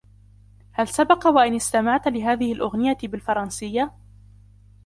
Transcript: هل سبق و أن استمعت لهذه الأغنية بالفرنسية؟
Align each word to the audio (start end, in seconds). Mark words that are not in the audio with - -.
هل 0.71 0.87
سبق 0.87 1.25
و 1.27 1.39
أن 1.39 1.55
استمعت 1.55 2.07
لهذه 2.07 2.53
الأغنية 2.53 2.97
بالفرنسية؟ 3.03 3.91